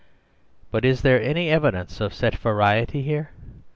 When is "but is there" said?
0.71-1.21